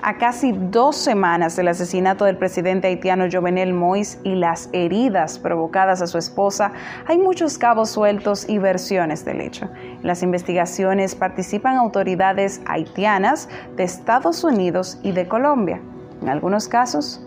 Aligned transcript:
A 0.00 0.16
casi 0.16 0.52
dos 0.52 0.96
semanas 0.96 1.56
del 1.56 1.68
asesinato 1.68 2.24
del 2.24 2.36
presidente 2.36 2.86
haitiano 2.86 3.24
Jovenel 3.30 3.74
Moïse 3.74 4.20
y 4.22 4.36
las 4.36 4.70
heridas 4.72 5.40
provocadas 5.40 6.00
a 6.02 6.06
su 6.06 6.18
esposa, 6.18 6.70
hay 7.06 7.18
muchos 7.18 7.58
cabos 7.58 7.90
sueltos 7.90 8.48
y 8.48 8.58
versiones 8.58 9.24
del 9.24 9.40
hecho. 9.40 9.68
En 9.74 10.06
las 10.06 10.22
investigaciones 10.22 11.16
participan 11.16 11.76
autoridades 11.76 12.60
haitianas 12.66 13.48
de 13.76 13.82
Estados 13.82 14.44
Unidos 14.44 15.00
y 15.02 15.10
de 15.10 15.26
Colombia. 15.26 15.80
En 16.22 16.28
algunos 16.28 16.68
casos, 16.68 17.20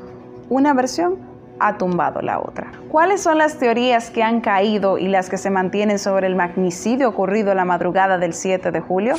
una 0.49 0.73
versión 0.73 1.17
ha 1.59 1.77
tumbado 1.77 2.22
la 2.22 2.40
otra. 2.40 2.72
¿Cuáles 2.90 3.22
son 3.22 3.38
las 3.38 3.58
teorías 3.58 4.09
que 4.09 4.23
han 4.23 4.40
caído 4.40 4.98
y 4.98 5.09
las 5.09 5.30
que 5.30 5.38
se 5.38 5.49
mantienen 5.49 5.99
sobre 5.99 6.27
el 6.27 6.35
magnicidio 6.35 7.09
ocurrido 7.09 7.53
la 7.53 7.66
madrugada 7.66 8.17
del 8.17 8.34
7 8.34 8.72
de 8.72 8.80
julio? 8.80 9.16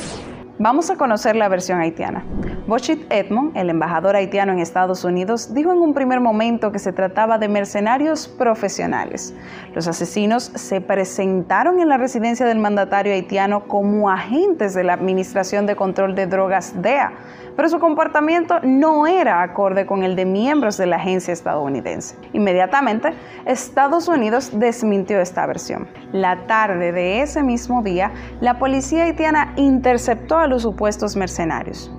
Vamos 0.57 0.89
a 0.89 0.95
conocer 0.95 1.35
la 1.35 1.49
versión 1.49 1.79
haitiana. 1.79 2.23
Bochit 2.65 3.11
Edmond, 3.11 3.57
el 3.57 3.69
embajador 3.69 4.15
haitiano 4.15 4.53
en 4.53 4.59
Estados 4.59 5.03
Unidos, 5.03 5.53
dijo 5.53 5.73
en 5.73 5.79
un 5.79 5.93
primer 5.93 6.21
momento 6.21 6.71
que 6.71 6.79
se 6.79 6.93
trataba 6.93 7.37
de 7.37 7.49
mercenarios 7.49 8.29
profesionales. 8.29 9.35
Los 9.75 9.89
asesinos 9.89 10.45
se 10.55 10.79
presentaron 10.79 11.81
en 11.81 11.89
la 11.89 11.97
residencia 11.97 12.45
del 12.45 12.59
mandatario 12.59 13.11
haitiano 13.11 13.67
como 13.67 14.09
agentes 14.09 14.73
de 14.73 14.85
la 14.85 14.93
Administración 14.93 15.65
de 15.65 15.75
Control 15.75 16.15
de 16.15 16.25
Drogas 16.25 16.81
DEA, 16.81 17.11
pero 17.57 17.67
su 17.67 17.79
comportamiento 17.79 18.61
no 18.63 19.07
era 19.07 19.41
acorde 19.41 19.85
con 19.85 20.03
el 20.03 20.15
de 20.15 20.23
miembros 20.23 20.77
de 20.77 20.85
la 20.85 20.95
agencia 20.95 21.33
estadounidense. 21.33 22.15
Inmediatamente, 22.31 23.09
Estados 23.45 24.07
Unidos 24.07 24.57
desmintió 24.57 25.19
esta 25.19 25.45
versión. 25.45 25.89
La 26.13 26.47
tarde 26.47 26.93
de 26.93 27.21
ese 27.23 27.43
mismo 27.43 27.83
día, 27.83 28.13
la 28.39 28.57
policía 28.57 29.03
haitiana 29.03 29.51
interceptó 29.57 30.37
a 30.37 30.47
los 30.47 30.61
supuestos 30.61 31.17
mercenarios 31.17 31.91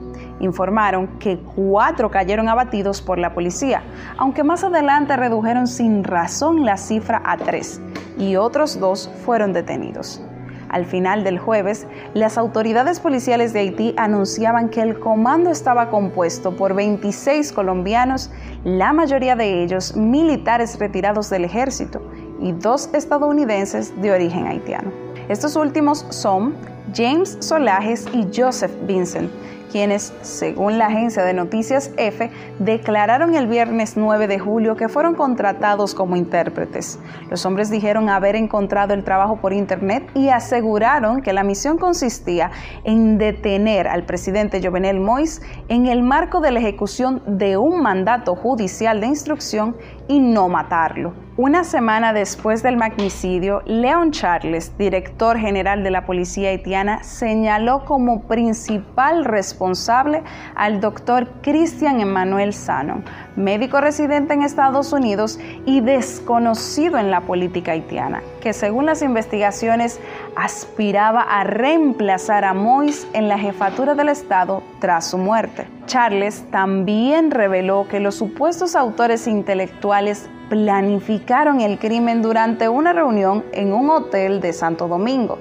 informaron 0.45 1.19
que 1.19 1.39
cuatro 1.39 2.11
cayeron 2.11 2.49
abatidos 2.49 3.03
por 3.03 3.19
la 3.19 3.35
policía, 3.35 3.83
aunque 4.17 4.45
más 4.45 4.63
adelante 4.65 5.17
redujeron 5.17 5.67
sin 5.67 6.05
razón 6.05 6.65
la 6.65 6.77
cifra 6.77 7.23
a 7.25 7.37
tres 7.37 7.81
y 8.19 8.37
otros 8.37 8.79
dos 8.79 9.11
fueron 9.25 9.53
detenidos. 9.53 10.23
Al 10.69 10.87
final 10.87 11.23
del 11.23 11.39
jueves, 11.39 11.87
las 12.15 12.37
autoridades 12.37 12.99
policiales 12.99 13.53
de 13.53 13.61
Haití 13.61 13.95
anunciaban 13.97 14.71
que 14.71 14.83
el 14.83 14.99
comando 14.99 15.51
estaba 15.51 15.89
compuesto 15.89 16.57
por 16.57 16.75
26 16.75 17.53
colombianos, 17.53 18.33
la 18.65 18.93
mayoría 18.93 19.37
de 19.37 19.63
ellos 19.63 19.97
militares 19.97 20.79
retirados 20.81 21.31
del 21.31 21.45
ejército, 21.45 22.03
y 22.41 22.51
dos 22.51 22.91
estadounidenses 22.93 24.01
de 24.03 24.11
origen 24.11 24.49
haitiano. 24.49 24.91
Estos 25.29 25.55
últimos 25.55 26.05
son 26.11 26.55
James 26.93 27.39
Solajes 27.41 28.07
y 28.13 28.29
Joseph 28.35 28.73
Vincent, 28.87 29.31
quienes, 29.73 30.13
según 30.23 30.79
la 30.79 30.87
agencia 30.87 31.25
de 31.25 31.35
noticias 31.35 31.91
EFE, 31.97 32.31
declararon 32.61 33.35
el 33.35 33.49
viernes 33.49 33.97
9 33.97 34.29
de 34.29 34.39
julio 34.39 34.77
que 34.77 34.89
fueron 34.89 35.15
contratados 35.15 35.95
como 35.95 36.15
intérpretes. 36.15 37.01
Los 37.31 37.45
hombres 37.45 37.71
dijeron 37.71 38.09
haber 38.09 38.37
encontrado 38.37 38.95
el 38.95 39.03
trabajo 39.03 39.37
por 39.41 39.53
Internet 39.53 40.09
y 40.15 40.29
aseguraron 40.29 41.23
que 41.23 41.33
la 41.33 41.43
misión 41.43 41.79
consistía 41.79 42.53
en 42.85 43.19
detener 43.19 43.89
al 43.89 44.05
presidente 44.05 44.61
Jovenel 44.63 45.01
Moïse 45.01 45.43
en 45.69 45.87
el 45.87 46.03
marco 46.03 46.41
de 46.41 46.53
la 46.53 46.61
ejecución 46.61 47.23
de 47.27 47.57
un 47.57 47.83
mandato 47.83 48.37
judicial 48.37 49.01
de 49.01 49.09
instrucción 49.09 49.77
y 50.07 50.21
no 50.21 50.49
matarlo. 50.49 51.15
Una 51.37 51.65
semana 51.65 52.13
después 52.13 52.63
del 52.63 52.77
magnicidio, 52.77 53.63
Leon 53.67 54.13
Charles, 54.13 54.79
director 54.79 55.37
general 55.37 55.83
de 55.83 55.91
la 55.91 56.07
policía 56.07 56.51
haitiana, 56.51 56.74
señaló 57.03 57.85
como 57.85 58.23
principal 58.23 59.25
responsable 59.25 60.23
al 60.57 60.81
doctor 60.81 61.29
Christian 61.41 62.01
Emmanuel 62.01 62.53
Sano, 62.53 63.03
médico 63.37 63.81
residente 63.81 64.35
en 64.35 64.43
Estados 64.43 64.93
Unidos 64.93 65.39
y 65.67 65.81
desconocido 65.81 66.99
en 66.99 67.13
la 67.13 67.21
política 67.21 67.73
haitiana, 67.73 68.23
que 68.41 68.53
según 68.53 68.87
las 68.87 69.03
investigaciones 69.03 70.01
aspiraba 70.37 71.21
a 71.21 71.45
reemplazar 71.45 72.45
a 72.45 72.55
Moïse 72.55 73.07
en 73.13 73.29
la 73.29 73.39
jefatura 73.39 73.95
del 73.95 74.09
Estado 74.09 74.63
tras 74.81 75.07
su 75.11 75.19
muerte. 75.19 75.69
Charles 75.87 76.45
también 76.51 77.31
reveló 77.31 77.87
que 77.89 78.01
los 78.01 78.17
supuestos 78.17 78.75
autores 78.75 79.29
intelectuales 79.29 80.29
planificaron 80.49 81.61
el 81.61 81.79
crimen 81.79 82.23
durante 82.23 82.69
una 82.69 82.93
reunión 82.93 83.45
en 83.53 83.73
un 83.73 83.91
hotel 83.91 84.41
de 84.41 84.53
Santo 84.53 84.89
Domingo, 84.89 85.39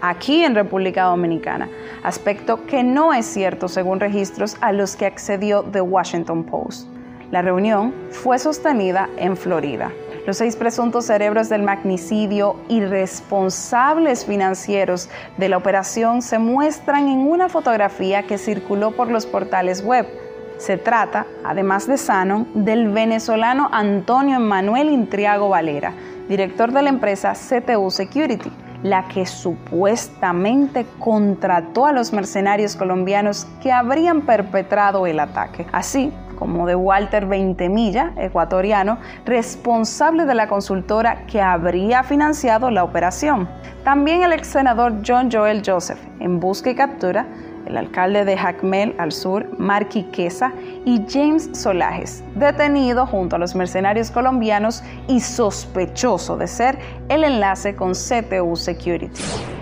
aquí 0.00 0.44
en 0.44 0.54
República 0.54 1.04
Dominicana, 1.04 1.68
aspecto 2.02 2.66
que 2.66 2.82
no 2.82 3.12
es 3.12 3.26
cierto 3.26 3.68
según 3.68 4.00
registros 4.00 4.56
a 4.60 4.72
los 4.72 4.96
que 4.96 5.06
accedió 5.06 5.62
The 5.62 5.80
Washington 5.80 6.44
Post. 6.44 6.88
La 7.30 7.42
reunión 7.42 7.92
fue 8.10 8.38
sostenida 8.38 9.08
en 9.16 9.36
Florida. 9.36 9.90
Los 10.26 10.38
seis 10.38 10.56
presuntos 10.56 11.06
cerebros 11.06 11.48
del 11.48 11.62
magnicidio 11.62 12.56
y 12.68 12.80
responsables 12.80 14.24
financieros 14.24 15.08
de 15.36 15.48
la 15.48 15.56
operación 15.56 16.22
se 16.22 16.38
muestran 16.38 17.08
en 17.08 17.20
una 17.20 17.48
fotografía 17.48 18.24
que 18.24 18.38
circuló 18.38 18.92
por 18.92 19.10
los 19.10 19.26
portales 19.26 19.84
web 19.84 20.06
se 20.58 20.78
trata, 20.78 21.26
además 21.44 21.86
de 21.86 21.98
Sano, 21.98 22.46
del 22.54 22.88
venezolano 22.88 23.68
Antonio 23.72 24.36
Emanuel 24.36 24.88
Intriago 24.88 25.50
Valera, 25.50 25.92
director 26.28 26.72
de 26.72 26.82
la 26.82 26.88
empresa 26.88 27.34
CTU 27.34 27.90
Security, 27.90 28.50
la 28.82 29.08
que 29.08 29.26
supuestamente 29.26 30.86
contrató 30.98 31.86
a 31.86 31.92
los 31.92 32.12
mercenarios 32.12 32.76
colombianos 32.76 33.46
que 33.62 33.72
habrían 33.72 34.22
perpetrado 34.22 35.06
el 35.06 35.20
ataque, 35.20 35.66
así 35.72 36.12
como 36.36 36.66
de 36.66 36.76
Walter 36.76 37.26
Veintemilla, 37.26 38.12
ecuatoriano, 38.16 38.98
responsable 39.24 40.26
de 40.26 40.34
la 40.34 40.48
consultora 40.48 41.24
que 41.26 41.40
habría 41.40 42.02
financiado 42.02 42.70
la 42.70 42.84
operación. 42.84 43.48
También 43.84 44.22
el 44.22 44.32
ex 44.32 44.48
senador 44.48 44.96
John 45.06 45.30
Joel 45.32 45.62
Joseph, 45.64 45.98
en 46.20 46.38
busca 46.38 46.70
y 46.70 46.74
captura, 46.74 47.26
el 47.66 47.76
alcalde 47.76 48.24
de 48.24 48.36
Jacmel 48.36 48.94
al 48.98 49.12
sur, 49.12 49.46
Marky 49.58 50.04
Quesa, 50.04 50.52
y 50.84 51.04
James 51.08 51.50
Solajes, 51.52 52.24
detenido 52.34 53.06
junto 53.06 53.36
a 53.36 53.38
los 53.38 53.54
mercenarios 53.54 54.10
colombianos 54.10 54.82
y 55.08 55.20
sospechoso 55.20 56.36
de 56.36 56.46
ser 56.46 56.78
el 57.08 57.24
enlace 57.24 57.74
con 57.74 57.92
CTU 57.92 58.56
Security. 58.56 59.20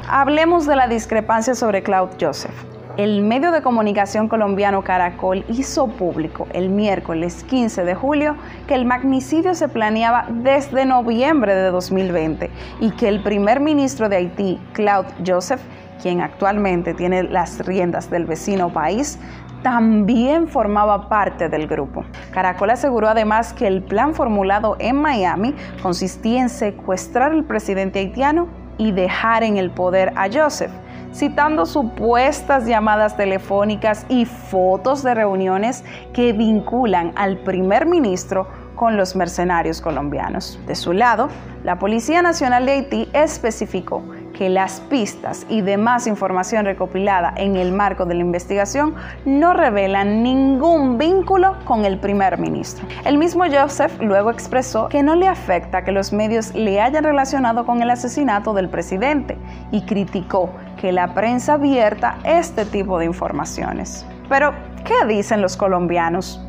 Hablemos 0.08 0.66
de 0.66 0.76
la 0.76 0.86
discrepancia 0.86 1.54
sobre 1.54 1.82
Cloud 1.82 2.10
Joseph. 2.20 2.54
El 2.96 3.22
medio 3.22 3.50
de 3.50 3.60
comunicación 3.60 4.28
colombiano 4.28 4.84
Caracol 4.84 5.44
hizo 5.48 5.88
público 5.88 6.46
el 6.52 6.68
miércoles 6.68 7.42
15 7.42 7.82
de 7.82 7.96
julio 7.96 8.36
que 8.68 8.74
el 8.74 8.84
magnicidio 8.84 9.56
se 9.56 9.66
planeaba 9.66 10.26
desde 10.30 10.84
noviembre 10.84 11.56
de 11.56 11.70
2020 11.72 12.50
y 12.80 12.92
que 12.92 13.08
el 13.08 13.20
primer 13.20 13.58
ministro 13.58 14.08
de 14.08 14.16
Haití, 14.16 14.60
Claude 14.74 15.08
Joseph, 15.26 15.60
quien 16.04 16.20
actualmente 16.20 16.92
tiene 16.92 17.22
las 17.22 17.64
riendas 17.64 18.10
del 18.10 18.26
vecino 18.26 18.70
país, 18.70 19.18
también 19.62 20.48
formaba 20.48 21.08
parte 21.08 21.48
del 21.48 21.66
grupo. 21.66 22.04
Caracol 22.30 22.68
aseguró 22.68 23.08
además 23.08 23.54
que 23.54 23.66
el 23.66 23.82
plan 23.82 24.14
formulado 24.14 24.76
en 24.80 24.96
Miami 25.00 25.54
consistía 25.82 26.42
en 26.42 26.50
secuestrar 26.50 27.32
al 27.32 27.44
presidente 27.44 28.00
haitiano 28.00 28.48
y 28.76 28.92
dejar 28.92 29.44
en 29.44 29.56
el 29.56 29.70
poder 29.70 30.12
a 30.14 30.28
Joseph, 30.30 30.70
citando 31.14 31.64
supuestas 31.64 32.66
llamadas 32.66 33.16
telefónicas 33.16 34.04
y 34.10 34.26
fotos 34.26 35.02
de 35.02 35.14
reuniones 35.14 35.84
que 36.12 36.34
vinculan 36.34 37.12
al 37.16 37.38
primer 37.38 37.86
ministro 37.86 38.46
con 38.76 38.98
los 38.98 39.16
mercenarios 39.16 39.80
colombianos. 39.80 40.60
De 40.66 40.74
su 40.74 40.92
lado, 40.92 41.30
la 41.62 41.78
Policía 41.78 42.20
Nacional 42.20 42.66
de 42.66 42.72
Haití 42.72 43.08
especificó 43.14 44.02
que 44.34 44.50
las 44.50 44.80
pistas 44.80 45.46
y 45.48 45.62
demás 45.62 46.06
información 46.06 46.66
recopilada 46.66 47.32
en 47.36 47.56
el 47.56 47.72
marco 47.72 48.04
de 48.04 48.14
la 48.14 48.20
investigación 48.20 48.94
no 49.24 49.54
revelan 49.54 50.22
ningún 50.22 50.98
vínculo 50.98 51.56
con 51.64 51.84
el 51.84 51.98
primer 51.98 52.38
ministro. 52.38 52.86
El 53.04 53.16
mismo 53.16 53.44
Joseph 53.50 53.98
luego 54.00 54.30
expresó 54.30 54.88
que 54.88 55.02
no 55.02 55.14
le 55.14 55.28
afecta 55.28 55.84
que 55.84 55.92
los 55.92 56.12
medios 56.12 56.54
le 56.54 56.80
hayan 56.80 57.04
relacionado 57.04 57.64
con 57.64 57.80
el 57.80 57.90
asesinato 57.90 58.52
del 58.52 58.68
presidente 58.68 59.38
y 59.70 59.82
criticó 59.82 60.50
que 60.78 60.92
la 60.92 61.14
prensa 61.14 61.54
abierta 61.54 62.18
este 62.24 62.64
tipo 62.66 62.98
de 62.98 63.06
informaciones. 63.06 64.04
Pero, 64.28 64.52
¿qué 64.84 65.06
dicen 65.06 65.40
los 65.40 65.56
colombianos? 65.56 66.43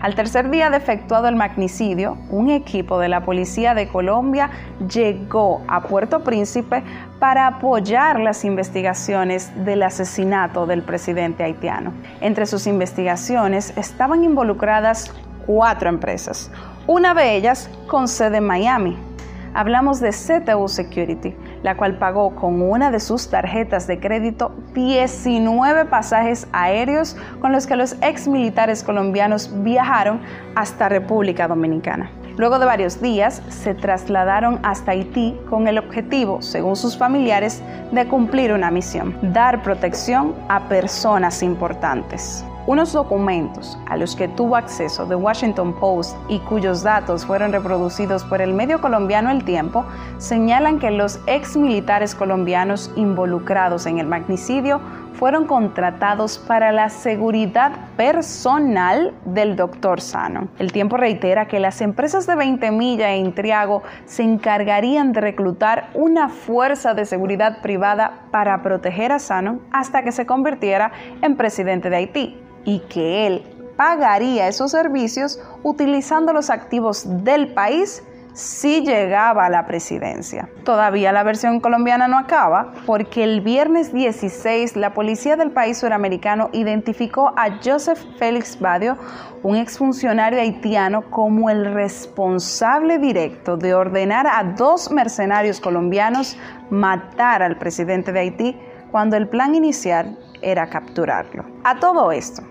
Al 0.00 0.14
tercer 0.14 0.48
día 0.48 0.70
de 0.70 0.76
efectuado 0.76 1.26
el 1.26 1.34
magnicidio, 1.34 2.18
un 2.30 2.50
equipo 2.50 3.00
de 3.00 3.08
la 3.08 3.24
Policía 3.24 3.74
de 3.74 3.88
Colombia 3.88 4.48
llegó 4.88 5.62
a 5.66 5.82
Puerto 5.82 6.22
Príncipe 6.22 6.84
para 7.18 7.48
apoyar 7.48 8.20
las 8.20 8.44
investigaciones 8.44 9.50
del 9.64 9.82
asesinato 9.82 10.66
del 10.66 10.82
presidente 10.82 11.42
haitiano. 11.42 11.92
Entre 12.20 12.46
sus 12.46 12.68
investigaciones 12.68 13.76
estaban 13.76 14.22
involucradas 14.22 15.12
cuatro 15.46 15.88
empresas, 15.88 16.52
una 16.86 17.12
de 17.12 17.34
ellas 17.34 17.68
con 17.88 18.06
sede 18.06 18.36
en 18.36 18.46
Miami. 18.46 19.07
Hablamos 19.54 20.00
de 20.00 20.10
CTU 20.10 20.68
Security, 20.68 21.34
la 21.62 21.76
cual 21.76 21.98
pagó 21.98 22.34
con 22.34 22.60
una 22.62 22.90
de 22.90 23.00
sus 23.00 23.28
tarjetas 23.28 23.86
de 23.86 23.98
crédito 23.98 24.54
19 24.74 25.86
pasajes 25.86 26.46
aéreos 26.52 27.16
con 27.40 27.52
los 27.52 27.66
que 27.66 27.76
los 27.76 27.96
ex 28.02 28.28
militares 28.28 28.82
colombianos 28.82 29.50
viajaron 29.62 30.20
hasta 30.54 30.88
República 30.88 31.48
Dominicana. 31.48 32.10
Luego 32.36 32.60
de 32.60 32.66
varios 32.66 33.02
días, 33.02 33.42
se 33.48 33.74
trasladaron 33.74 34.60
hasta 34.62 34.92
Haití 34.92 35.36
con 35.50 35.66
el 35.66 35.76
objetivo, 35.76 36.40
según 36.40 36.76
sus 36.76 36.96
familiares, 36.96 37.62
de 37.90 38.06
cumplir 38.06 38.52
una 38.52 38.70
misión, 38.70 39.16
dar 39.20 39.60
protección 39.64 40.36
a 40.48 40.68
personas 40.68 41.42
importantes. 41.42 42.44
Unos 42.68 42.92
documentos 42.92 43.78
a 43.86 43.96
los 43.96 44.14
que 44.14 44.28
tuvo 44.28 44.54
acceso 44.54 45.06
The 45.06 45.14
Washington 45.14 45.72
Post 45.80 46.18
y 46.28 46.38
cuyos 46.40 46.82
datos 46.82 47.24
fueron 47.24 47.50
reproducidos 47.50 48.24
por 48.24 48.42
el 48.42 48.52
medio 48.52 48.82
colombiano 48.82 49.30
El 49.30 49.42
Tiempo 49.42 49.86
señalan 50.18 50.78
que 50.78 50.90
los 50.90 51.18
ex 51.26 51.56
militares 51.56 52.14
colombianos 52.14 52.90
involucrados 52.94 53.86
en 53.86 53.98
el 53.98 54.06
magnicidio 54.06 54.82
fueron 55.14 55.46
contratados 55.46 56.36
para 56.36 56.70
la 56.70 56.90
seguridad 56.90 57.72
personal 57.96 59.14
del 59.24 59.56
doctor 59.56 60.02
Sano. 60.02 60.48
El 60.58 60.70
tiempo 60.70 60.98
reitera 60.98 61.48
que 61.48 61.60
las 61.60 61.80
empresas 61.80 62.26
de 62.26 62.36
20 62.36 62.70
Milla 62.70 63.12
e 63.12 63.16
Intriago 63.16 63.82
se 64.04 64.24
encargarían 64.24 65.12
de 65.12 65.22
reclutar 65.22 65.88
una 65.94 66.28
fuerza 66.28 66.92
de 66.92 67.06
seguridad 67.06 67.62
privada 67.62 68.24
para 68.30 68.62
proteger 68.62 69.10
a 69.10 69.20
Sano 69.20 69.60
hasta 69.72 70.02
que 70.02 70.12
se 70.12 70.26
convirtiera 70.26 70.92
en 71.22 71.34
presidente 71.34 71.88
de 71.88 71.96
Haití 71.96 72.47
y 72.68 72.80
que 72.80 73.26
él 73.26 73.42
pagaría 73.78 74.46
esos 74.46 74.72
servicios 74.72 75.40
utilizando 75.62 76.34
los 76.34 76.50
activos 76.50 77.06
del 77.24 77.54
país 77.54 78.02
si 78.34 78.82
llegaba 78.82 79.46
a 79.46 79.48
la 79.48 79.66
presidencia. 79.66 80.50
Todavía 80.64 81.10
la 81.10 81.22
versión 81.22 81.60
colombiana 81.60 82.08
no 82.08 82.18
acaba 82.18 82.74
porque 82.84 83.24
el 83.24 83.40
viernes 83.40 83.94
16 83.94 84.76
la 84.76 84.92
policía 84.92 85.36
del 85.36 85.50
país 85.50 85.78
suramericano 85.78 86.50
identificó 86.52 87.32
a 87.36 87.58
Joseph 87.64 87.98
Félix 88.18 88.60
Badio, 88.60 88.98
un 89.42 89.56
exfuncionario 89.56 90.38
haitiano, 90.38 91.08
como 91.10 91.48
el 91.48 91.72
responsable 91.72 92.98
directo 92.98 93.56
de 93.56 93.74
ordenar 93.74 94.26
a 94.26 94.44
dos 94.44 94.90
mercenarios 94.90 95.58
colombianos 95.58 96.36
matar 96.68 97.42
al 97.42 97.56
presidente 97.56 98.12
de 98.12 98.20
Haití 98.20 98.60
cuando 98.90 99.16
el 99.16 99.26
plan 99.26 99.54
inicial 99.54 100.18
era 100.42 100.68
capturarlo. 100.68 101.44
A 101.64 101.78
todo 101.80 102.12
esto, 102.12 102.42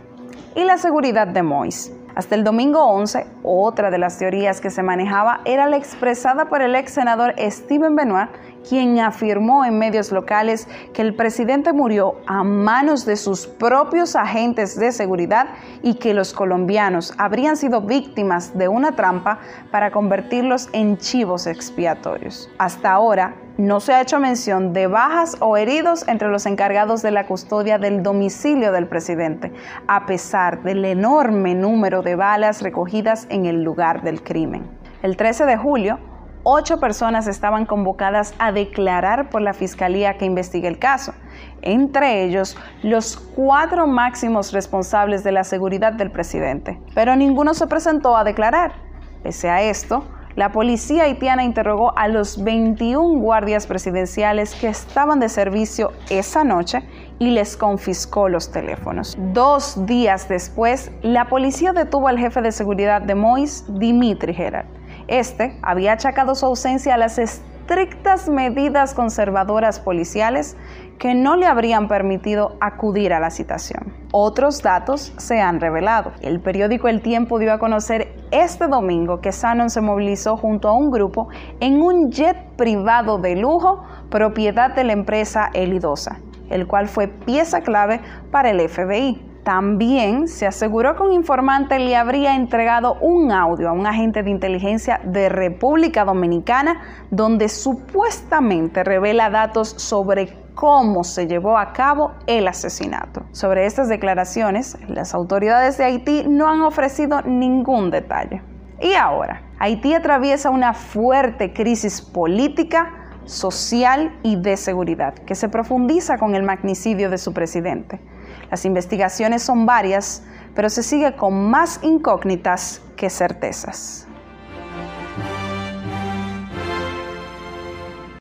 y 0.57 0.63
la 0.63 0.79
seguridad 0.79 1.27
de 1.27 1.43
Mois. 1.43 1.93
Hasta 2.15 2.33
el 2.33 2.43
domingo 2.43 2.83
11, 2.83 3.27
otra 3.43 3.91
de 3.91 3.99
las 3.99 4.17
teorías 4.17 4.59
que 4.59 4.71
se 4.71 4.81
manejaba 4.81 5.41
era 5.45 5.67
la 5.67 5.77
expresada 5.77 6.45
por 6.49 6.63
el 6.63 6.75
ex 6.75 6.93
senador 6.93 7.35
Steven 7.37 7.95
Benoit, 7.95 8.31
quien 8.67 8.99
afirmó 8.99 9.65
en 9.65 9.77
medios 9.77 10.11
locales 10.11 10.67
que 10.93 11.01
el 11.01 11.15
presidente 11.15 11.73
murió 11.73 12.15
a 12.25 12.43
manos 12.43 13.05
de 13.05 13.15
sus 13.15 13.47
propios 13.47 14.15
agentes 14.15 14.77
de 14.77 14.91
seguridad 14.91 15.47
y 15.83 15.95
que 15.95 16.13
los 16.13 16.33
colombianos 16.33 17.13
habrían 17.17 17.57
sido 17.57 17.81
víctimas 17.81 18.57
de 18.57 18.67
una 18.67 18.95
trampa 18.95 19.39
para 19.71 19.91
convertirlos 19.91 20.69
en 20.73 20.97
chivos 20.97 21.47
expiatorios. 21.47 22.49
Hasta 22.57 22.91
ahora, 22.91 23.35
no 23.57 23.79
se 23.79 23.93
ha 23.93 24.01
hecho 24.01 24.19
mención 24.19 24.71
de 24.71 24.85
bajas 24.85 25.35
o 25.39 25.57
heridos 25.57 26.07
entre 26.07 26.27
los 26.27 26.45
encargados 26.45 27.01
de 27.01 27.09
la 27.09 27.25
custodia 27.25 27.79
del 27.79 28.03
domicilio 28.03 28.71
del 28.71 28.87
presidente, 28.87 29.51
a 29.87 30.05
pesar 30.05 30.61
del 30.61 30.85
enorme 30.85 31.55
número 31.55 32.03
de 32.03 32.15
balas 32.15 32.61
recogidas 32.61 33.25
en 33.29 33.47
el 33.47 33.63
lugar 33.63 34.03
del 34.03 34.21
crimen. 34.21 34.69
El 35.01 35.17
13 35.17 35.45
de 35.45 35.57
julio, 35.57 35.99
ocho 36.49 36.79
personas 36.79 37.27
estaban 37.27 37.65
convocadas 37.65 38.33
a 38.39 38.53
declarar 38.53 39.29
por 39.29 39.41
la 39.41 39.53
fiscalía 39.53 40.17
que 40.17 40.23
investiga 40.23 40.69
el 40.69 40.79
caso, 40.79 41.13
entre 41.61 42.23
ellos 42.23 42.55
los 42.83 43.17
cuatro 43.17 43.85
máximos 43.85 44.53
responsables 44.53 45.25
de 45.25 45.33
la 45.33 45.43
seguridad 45.43 45.91
del 45.91 46.09
presidente, 46.09 46.79
pero 46.95 47.17
ninguno 47.17 47.53
se 47.53 47.67
presentó 47.67 48.15
a 48.15 48.23
declarar. 48.23 48.75
Pese 49.23 49.49
a 49.49 49.61
esto, 49.61 50.05
la 50.37 50.53
policía 50.53 51.03
haitiana 51.03 51.43
interrogó 51.43 51.97
a 51.97 52.07
los 52.07 52.41
21 52.41 53.19
guardias 53.19 53.67
presidenciales 53.67 54.55
que 54.55 54.69
estaban 54.69 55.19
de 55.19 55.27
servicio 55.27 55.91
esa 56.09 56.45
noche 56.45 56.87
y 57.19 57.31
les 57.31 57.57
confiscó 57.57 58.29
los 58.29 58.53
teléfonos. 58.53 59.17
Dos 59.33 59.85
días 59.85 60.29
después, 60.29 60.91
la 61.01 61.27
policía 61.27 61.73
detuvo 61.73 62.07
al 62.07 62.17
jefe 62.17 62.41
de 62.41 62.53
seguridad 62.53 63.01
de 63.01 63.15
Mois, 63.15 63.65
Dimitri 63.67 64.33
Gerard. 64.33 64.67
Este 65.07 65.57
había 65.61 65.93
achacado 65.93 66.35
su 66.35 66.45
ausencia 66.45 66.95
a 66.95 66.97
las 66.97 67.17
estrictas 67.17 68.29
medidas 68.29 68.93
conservadoras 68.93 69.79
policiales 69.79 70.57
que 70.99 71.13
no 71.13 71.35
le 71.35 71.45
habrían 71.45 71.87
permitido 71.87 72.57
acudir 72.59 73.13
a 73.13 73.19
la 73.19 73.29
citación. 73.29 73.93
Otros 74.11 74.61
datos 74.61 75.13
se 75.17 75.39
han 75.39 75.59
revelado. 75.59 76.11
El 76.21 76.39
periódico 76.39 76.87
El 76.87 77.01
Tiempo 77.01 77.39
dio 77.39 77.53
a 77.53 77.59
conocer 77.59 78.15
este 78.31 78.67
domingo 78.67 79.21
que 79.21 79.31
Sanon 79.31 79.69
se 79.69 79.81
movilizó 79.81 80.37
junto 80.37 80.67
a 80.67 80.73
un 80.73 80.91
grupo 80.91 81.29
en 81.59 81.81
un 81.81 82.11
jet 82.11 82.37
privado 82.55 83.17
de 83.17 83.35
lujo 83.35 83.83
propiedad 84.09 84.73
de 84.73 84.83
la 84.83 84.93
empresa 84.93 85.49
Elidosa, 85.53 86.19
el 86.49 86.67
cual 86.67 86.87
fue 86.87 87.07
pieza 87.07 87.61
clave 87.61 88.01
para 88.31 88.49
el 88.49 88.67
FBI. 88.67 89.26
También 89.47 90.27
se 90.27 90.45
aseguró 90.45 90.97
que 90.97 91.03
un 91.03 91.13
informante 91.13 91.79
le 91.79 91.95
habría 91.95 92.35
entregado 92.35 92.97
un 92.99 93.31
audio 93.31 93.69
a 93.69 93.71
un 93.71 93.87
agente 93.87 94.21
de 94.21 94.29
inteligencia 94.29 94.99
de 95.05 95.29
República 95.29 96.03
Dominicana 96.03 96.81
donde 97.11 97.47
supuestamente 97.47 98.83
revela 98.83 99.29
datos 99.29 99.69
sobre 99.69 100.37
cómo 100.53 101.05
se 101.05 101.27
llevó 101.27 101.57
a 101.57 101.71
cabo 101.71 102.11
el 102.25 102.45
asesinato. 102.45 103.21
Sobre 103.31 103.65
estas 103.65 103.87
declaraciones, 103.87 104.77
las 104.89 105.13
autoridades 105.13 105.77
de 105.77 105.85
Haití 105.85 106.25
no 106.27 106.49
han 106.49 106.61
ofrecido 106.61 107.21
ningún 107.21 107.89
detalle. 107.89 108.41
Y 108.81 108.95
ahora, 108.95 109.43
Haití 109.59 109.93
atraviesa 109.93 110.49
una 110.49 110.73
fuerte 110.73 111.53
crisis 111.53 112.01
política, 112.01 112.91
social 113.23 114.11
y 114.23 114.35
de 114.41 114.57
seguridad 114.57 115.13
que 115.13 115.35
se 115.35 115.47
profundiza 115.47 116.17
con 116.17 116.35
el 116.35 116.43
magnicidio 116.43 117.09
de 117.09 117.17
su 117.17 117.33
presidente. 117.33 118.01
Las 118.49 118.65
investigaciones 118.65 119.43
son 119.43 119.65
varias, 119.65 120.23
pero 120.55 120.69
se 120.69 120.83
sigue 120.83 121.15
con 121.15 121.49
más 121.49 121.79
incógnitas 121.83 122.81
que 122.95 123.09
certezas. 123.09 124.06